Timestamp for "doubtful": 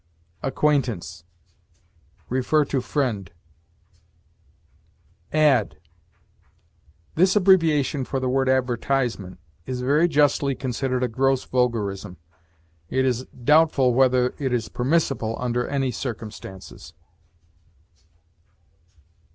13.25-13.93